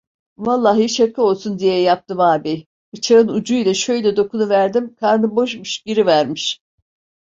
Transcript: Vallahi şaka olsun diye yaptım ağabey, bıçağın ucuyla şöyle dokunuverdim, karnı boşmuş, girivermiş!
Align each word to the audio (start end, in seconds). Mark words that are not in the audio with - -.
Vallahi 0.37 0.89
şaka 0.89 1.21
olsun 1.21 1.59
diye 1.59 1.79
yaptım 1.81 2.19
ağabey, 2.19 2.65
bıçağın 2.93 3.27
ucuyla 3.27 3.73
şöyle 3.73 4.15
dokunuverdim, 4.17 4.95
karnı 4.95 5.35
boşmuş, 5.35 5.79
girivermiş! 5.81 6.59